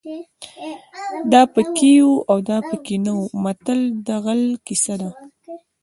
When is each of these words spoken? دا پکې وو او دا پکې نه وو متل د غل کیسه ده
دا 1.31 1.41
پکې 1.53 1.91
وو 2.05 2.13
او 2.29 2.37
دا 2.49 2.57
پکې 2.69 2.95
نه 3.05 3.11
وو 3.17 3.23
متل 3.43 3.79
د 4.07 4.09
غل 4.23 4.41
کیسه 4.65 4.95
ده 5.01 5.09